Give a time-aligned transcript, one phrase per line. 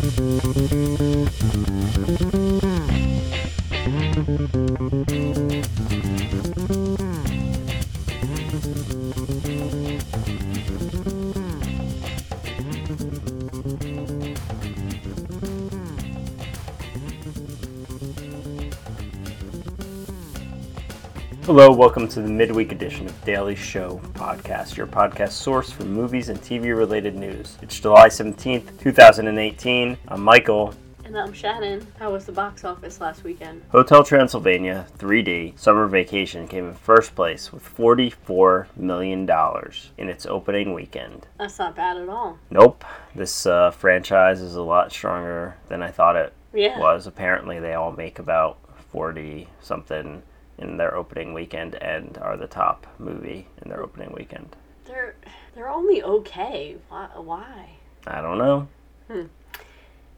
[0.00, 0.67] Música
[21.48, 26.28] Hello, welcome to the midweek edition of Daily Show podcast, your podcast source for movies
[26.28, 27.56] and TV related news.
[27.62, 29.96] It's July 17th, 2018.
[30.08, 30.74] I'm Michael.
[31.06, 31.86] And I'm Shannon.
[31.98, 33.62] How was the box office last weekend?
[33.70, 39.26] Hotel Transylvania 3D Summer Vacation came in first place with $44 million
[39.96, 41.28] in its opening weekend.
[41.38, 42.38] That's not bad at all.
[42.50, 46.78] Nope, this uh, franchise is a lot stronger than I thought it Yeah.
[46.78, 47.06] was.
[47.06, 48.58] Apparently, they all make about
[48.92, 50.22] 40 something
[50.58, 54.56] in their opening weekend and are the top movie in their opening weekend.
[54.84, 55.14] They're
[55.54, 56.76] they're only okay.
[56.88, 57.08] Why?
[57.14, 57.70] Why?
[58.06, 58.68] I don't know.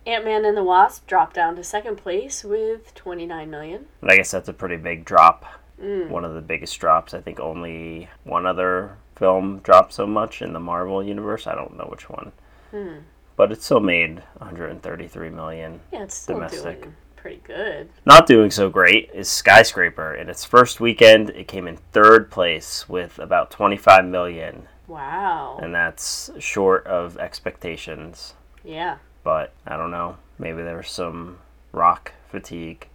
[0.07, 3.87] Ant Man and the Wasp dropped down to second place with 29 million.
[4.03, 5.45] I guess that's a pretty big drop.
[5.81, 6.09] Mm.
[6.09, 7.15] One of the biggest drops.
[7.15, 11.47] I think only one other film dropped so much in the Marvel universe.
[11.47, 12.33] I don't know which one.
[12.71, 12.99] Hmm.
[13.37, 15.81] But it still made 133 million.
[15.93, 16.83] Yeah, it's still Domestic.
[16.83, 17.89] doing pretty good.
[18.07, 20.15] Not doing so great is Skyscraper.
[20.15, 25.59] In its first weekend, it came in third place with about 25 million, Wow.
[25.63, 28.35] and that's short of expectations.
[28.65, 28.97] Yeah.
[29.23, 30.17] But I don't know.
[30.39, 31.39] Maybe there's some
[31.73, 32.89] rock fatigue,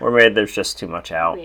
[0.00, 1.38] or maybe there's just too much out.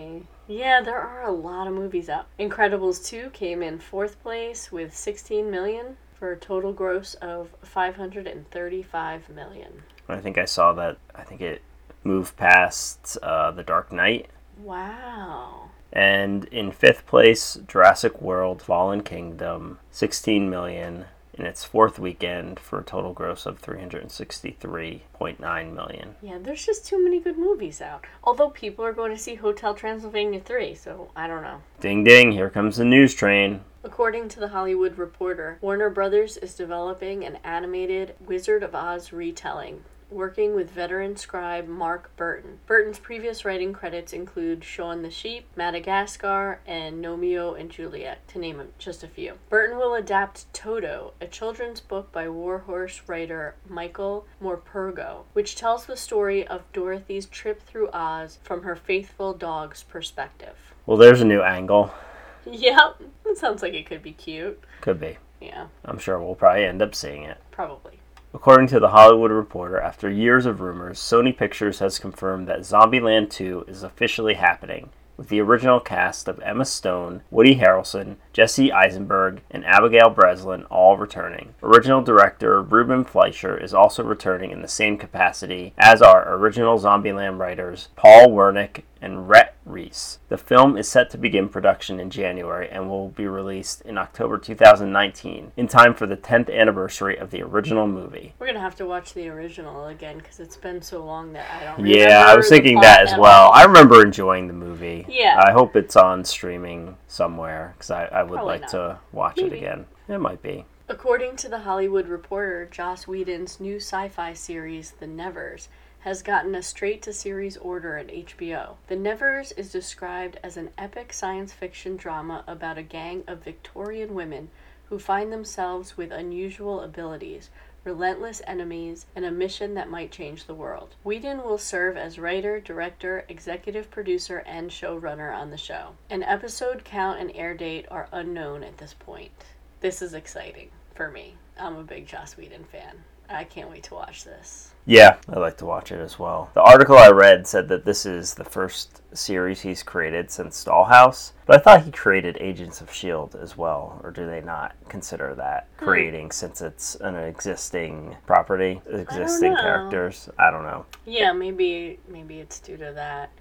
[0.47, 2.27] Yeah, there are a lot of movies out.
[2.39, 9.29] Incredibles 2 came in fourth place with 16 million for a total gross of 535
[9.29, 9.83] million.
[10.07, 10.97] I think I saw that.
[11.15, 11.61] I think it
[12.05, 14.27] moved past uh, The Dark Knight.
[14.57, 15.69] Wow.
[15.91, 21.05] And in fifth place, Jurassic World Fallen Kingdom, 16 million
[21.37, 26.15] in its fourth weekend for a total gross of 363.9 million.
[26.21, 28.05] Yeah, there's just too many good movies out.
[28.23, 31.61] Although people are going to see Hotel Transylvania 3, so I don't know.
[31.79, 33.61] Ding ding, here comes the news train.
[33.83, 39.83] According to the Hollywood Reporter, Warner Brothers is developing an animated Wizard of Oz retelling,
[40.15, 42.59] working with veteran scribe Mark Burton.
[42.65, 48.61] Burton's previous writing credits include Shaun the Sheep, Madagascar, and Gnomeo and Juliet, to name
[48.79, 49.33] just a few.
[49.49, 55.85] Burton will adapt Toto, a children's book by War Horse writer Michael Morpurgo, which tells
[55.85, 60.73] the story of Dorothy's trip through Oz from her faithful dog's perspective.
[60.85, 61.93] Well, there's a new angle.
[62.47, 64.63] Yep, that sounds like it could be cute.
[64.81, 65.17] Could be.
[65.41, 67.39] Yeah, I'm sure we'll probably end up seeing it.
[67.49, 67.99] probably.
[68.35, 73.29] According to The Hollywood Reporter, after years of rumors, Sony Pictures has confirmed that Zombieland
[73.29, 79.39] 2 is officially happening, with the original cast of Emma Stone, Woody Harrelson, Jesse Eisenberg,
[79.49, 81.55] and Abigail Breslin all returning.
[81.63, 87.39] Original director Ruben Fleischer is also returning in the same capacity, as are original Zombieland
[87.39, 90.19] writers Paul Wernick and Rhett Reese.
[90.29, 94.37] The film is set to begin production in January and will be released in October
[94.37, 98.33] 2019, in time for the 10th anniversary of the original movie.
[98.39, 101.65] We're gonna have to watch the original again because it's been so long that I
[101.65, 101.85] don't.
[101.85, 103.51] Yeah, I was thinking that as well.
[103.53, 105.05] I remember enjoying the movie.
[105.09, 105.43] Yeah.
[105.45, 108.69] I hope it's on streaming somewhere because I, I would Probably like not.
[108.71, 109.85] to watch it again.
[110.07, 110.63] It might be.
[110.87, 115.67] According to the Hollywood Reporter, Joss Whedon's new sci-fi series, The Nevers,
[116.05, 118.75] has gotten a straight-to-series order at HBO.
[118.85, 124.13] The Nevers is described as an epic science fiction drama about a gang of Victorian
[124.13, 124.49] women
[124.89, 127.49] who find themselves with unusual abilities,
[127.83, 130.93] relentless enemies, and a mission that might change the world.
[131.03, 135.95] Whedon will serve as writer, director, executive producer, and showrunner on the show.
[136.11, 139.31] An episode count and air date are unknown at this point.
[139.79, 141.37] This is exciting for me.
[141.59, 143.05] I'm a big Joss Whedon fan.
[143.29, 144.71] I can't wait to watch this.
[144.87, 146.51] Yeah, I'd like to watch it as well.
[146.53, 151.31] The article I read said that this is the first series he's created since Dollhouse,
[151.47, 153.39] but I thought he created Agents of S.H.I.E.L.D.
[153.41, 155.85] As well, or do they not consider that Hmm.
[155.85, 159.61] creating since it's an existing property, existing know.
[159.61, 160.29] characters?
[160.37, 160.85] I don't know.
[161.05, 163.31] Yeah, maybe maybe it's due to that.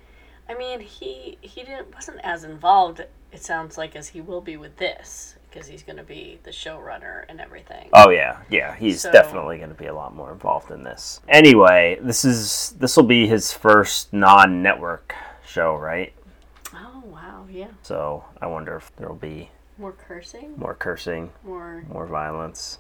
[0.49, 3.05] I mean, he he didn't wasn't as involved.
[3.33, 6.51] It sounds like as he will be with this because he's going to be the
[6.51, 7.89] showrunner and everything.
[7.93, 11.21] Oh yeah, yeah, he's So- definitely going to be a lot more involved in this.
[11.29, 15.15] Anyway, this is this will be his first non-network
[15.47, 16.13] show, right?
[16.75, 17.69] Oh wow, yeah.
[17.83, 22.79] So I wonder if there will be More cursing, more cursing, more more violence,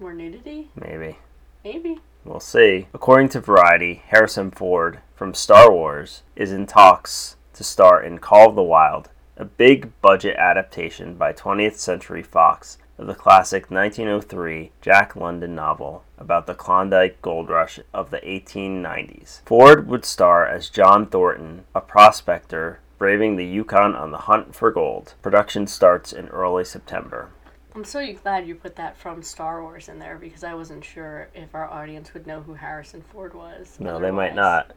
[0.00, 1.18] more nudity, maybe.
[1.64, 2.00] maybe.
[2.24, 2.88] We'll see.
[2.92, 8.50] According to Variety, Harrison Ford from Star Wars is in talks to star in Call
[8.50, 14.72] of the Wild, a big budget adaptation by 20th Century Fox of the classic 1903
[14.80, 19.42] Jack London novel about the Klondike gold rush of the 1890s.
[19.46, 24.72] Ford would star as John Thornton, a prospector braving the Yukon on the hunt for
[24.72, 25.14] gold.
[25.22, 27.30] Production starts in early September.
[27.76, 31.28] I'm so glad you put that from Star Wars in there because I wasn't sure
[31.32, 33.76] if our audience would know who Harrison Ford was.
[33.78, 34.72] No, they might not.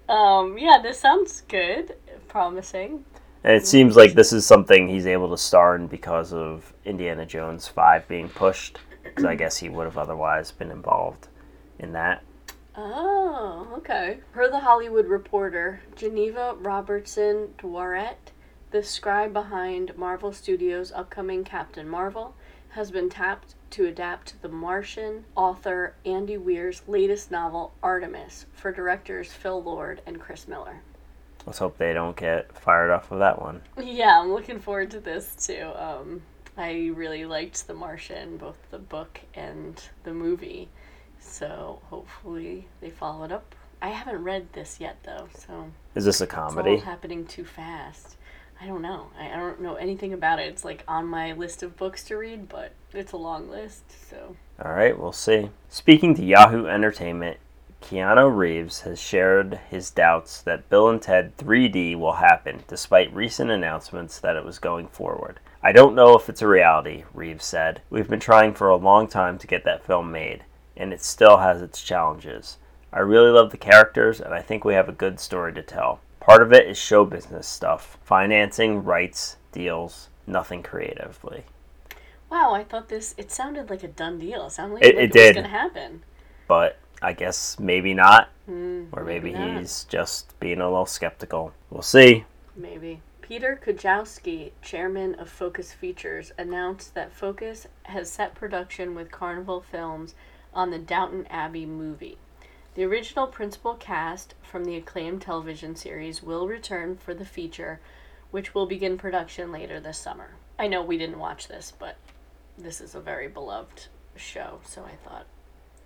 [0.08, 1.96] Um, yeah, this sounds good,
[2.28, 3.04] promising.
[3.44, 7.24] And it seems like this is something he's able to star in because of Indiana
[7.24, 8.78] Jones 5 being pushed.
[9.02, 11.28] Because I guess he would have otherwise been involved
[11.78, 12.22] in that.
[12.76, 14.20] Oh, okay.
[14.32, 18.32] Per the Hollywood Reporter, Geneva Robertson Dworet,
[18.70, 22.34] the scribe behind Marvel Studios' upcoming Captain Marvel,
[22.72, 29.32] has been tapped to adapt The Martian author Andy Weir's latest novel, Artemis, for directors
[29.32, 30.82] Phil Lord and Chris Miller.
[31.46, 33.62] Let's hope they don't get fired off of that one.
[33.82, 35.70] Yeah, I'm looking forward to this too.
[35.76, 36.22] Um,
[36.56, 40.68] I really liked The Martian, both the book and the movie.
[41.18, 43.54] So hopefully they follow it up.
[43.80, 46.76] I haven't read this yet though, so Is this a it's all comedy?
[46.76, 48.16] happening too fast.
[48.62, 49.08] I don't know.
[49.18, 50.46] I, I don't know anything about it.
[50.46, 54.36] It's like on my list of books to read, but it's a long list, so
[54.64, 55.50] All right, we'll see.
[55.68, 57.38] Speaking to Yahoo Entertainment,
[57.82, 63.50] Keanu Reeves has shared his doubts that Bill and Ted 3D will happen, despite recent
[63.50, 65.40] announcements that it was going forward.
[65.60, 67.82] I don't know if it's a reality, Reeves said.
[67.90, 70.44] We've been trying for a long time to get that film made,
[70.76, 72.58] and it still has its challenges.
[72.92, 75.98] I really love the characters, and I think we have a good story to tell.
[76.22, 81.44] Part of it is show business stuff financing, rights, deals, nothing creatively.
[82.30, 84.46] Wow, I thought this it sounded like a done deal.
[84.46, 85.36] It sounded like, It- like it it, did.
[85.36, 86.02] was gonna happen.
[86.46, 89.58] But I guess maybe not, Hmm, or maybe, not.
[89.58, 91.52] he's just being a little skeptical.
[91.70, 92.24] We'll see.
[92.54, 93.00] Maybe.
[93.20, 100.14] Peter Kujawski, chairman of Focus Features, announced that Focus has set production with Carnival Films
[100.54, 102.18] on the Downton Abbey movie.
[102.74, 107.80] The original principal cast from the acclaimed television series will return for the feature,
[108.30, 110.36] which will begin production later this summer.
[110.58, 111.96] I know we didn't watch this, but
[112.56, 115.26] this is a very beloved show, so I thought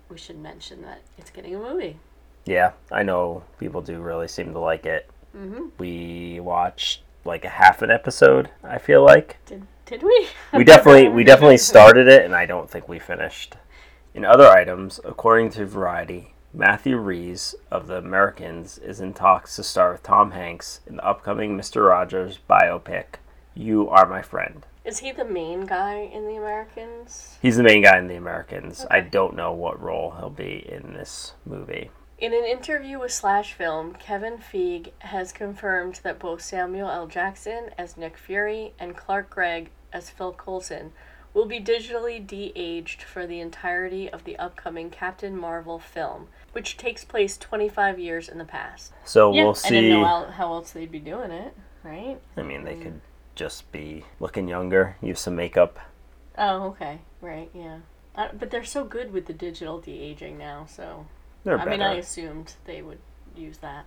[0.07, 1.97] we should mention that it's getting a movie.
[2.45, 5.09] Yeah, I know people do really seem to like it.
[5.33, 9.37] hmm We watched like a half an episode, I feel like.
[9.45, 10.27] Did did we?
[10.53, 13.55] We definitely we definitely started it and I don't think we finished.
[14.13, 19.63] In other items, according to Variety, Matthew Rhys of The Americans is in talks to
[19.63, 21.89] star with Tom Hanks in the upcoming Mr.
[21.89, 23.19] Rogers biopic,
[23.53, 24.65] You Are My Friend.
[24.85, 27.37] Is he the main guy in The Americans?
[27.41, 28.85] He's the main guy in The Americans.
[28.89, 31.91] I don't know what role he'll be in this movie.
[32.17, 37.07] In an interview with Slash Film, Kevin Feige has confirmed that both Samuel L.
[37.07, 40.93] Jackson as Nick Fury and Clark Gregg as Phil Coulson
[41.37, 47.05] will be digitally de-aged for the entirety of the upcoming Captain Marvel film, which takes
[47.05, 48.91] place 25 years in the past.
[49.05, 49.69] So Yeah, we'll I see.
[49.69, 52.17] didn't know how, how else they'd be doing it, right?
[52.35, 53.01] I mean, they could
[53.35, 55.77] just be looking younger, use some makeup.
[56.39, 57.79] Oh, okay, right, yeah.
[58.15, 61.05] Uh, but they're so good with the digital de-aging now, so
[61.43, 61.69] They're I better.
[61.69, 62.97] mean, I assumed they would
[63.35, 63.85] use that.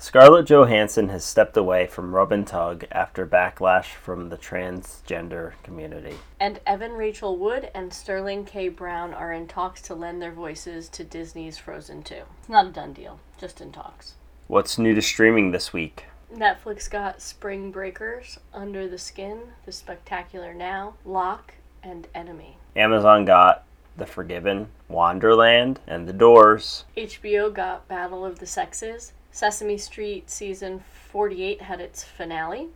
[0.00, 6.14] Scarlett Johansson has stepped away from Rub and Tug after backlash from the transgender community.
[6.38, 8.68] And Evan Rachel Wood and Sterling K.
[8.68, 12.14] Brown are in talks to lend their voices to Disney's Frozen 2.
[12.38, 14.14] It's not a done deal, just in talks.
[14.46, 16.04] What's new to streaming this week?
[16.32, 22.56] Netflix got Spring Breakers, Under the Skin, The Spectacular Now, Locke, and Enemy.
[22.76, 23.64] Amazon got
[23.96, 26.84] The Forgiven, Wanderland, and The Doors.
[26.96, 29.12] HBO got Battle of the Sexes.
[29.30, 32.68] Sesame Street season 48 had its finale.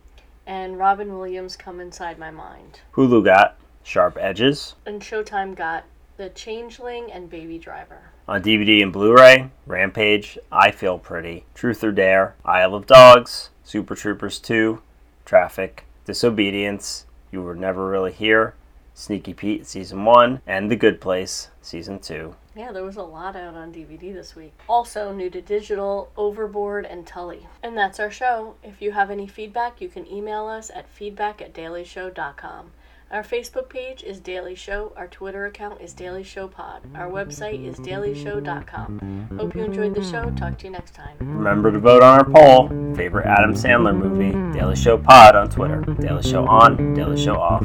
[0.45, 2.81] And Robin Williams Come Inside My Mind.
[2.93, 4.75] Hulu got Sharp Edges.
[4.85, 5.85] And Showtime got
[6.17, 8.11] The Changeling and Baby Driver.
[8.27, 13.95] On DVD and Blu-ray, Rampage, I Feel Pretty, Truth or Dare, Isle of Dogs, Super
[13.95, 14.81] Troopers 2,
[15.25, 18.53] Traffic, Disobedience, You Were Never Really Here,
[18.93, 22.35] Sneaky Pete Season 1, and The Good Place Season 2.
[22.55, 24.53] Yeah, there was a lot out on DVD this week.
[24.69, 27.47] Also, new to digital, Overboard and Tully.
[27.63, 28.55] And that's our show.
[28.63, 32.71] If you have any feedback, you can email us at feedback at dailyshow.com.
[33.11, 34.91] Our Facebook page is Daily Show.
[34.97, 36.81] Our Twitter account is Daily Show Pod.
[36.95, 39.37] Our website is dailyshow.com.
[39.37, 40.31] Hope you enjoyed the show.
[40.31, 41.15] Talk to you next time.
[41.19, 42.69] Remember to vote on our poll.
[42.95, 44.31] Favorite Adam Sandler movie?
[44.57, 45.81] Daily Show Pod on Twitter.
[45.81, 47.61] Daily Show on, Daily Show off.